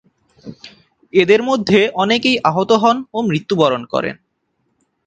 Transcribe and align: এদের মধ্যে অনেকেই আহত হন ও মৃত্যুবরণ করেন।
এদের 1.13 1.41
মধ্যে 1.43 1.79
অনেকেই 1.95 2.37
আহত 2.43 2.71
হন 2.73 2.97
ও 3.13 3.17
মৃত্যুবরণ 3.21 3.81
করেন। 3.85 4.15